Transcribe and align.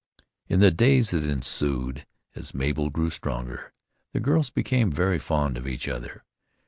In 0.49 0.61
the 0.61 0.71
days 0.71 1.11
that 1.11 1.23
ensued, 1.23 2.07
as 2.33 2.55
Mabel 2.55 2.89
grew 2.89 3.11
stronger, 3.11 3.71
the 4.13 4.19
girls 4.19 4.49
became 4.49 4.91
very 4.91 5.19
fond 5.19 5.59
of 5.59 5.67
each 5.67 5.87
other. 5.87 6.23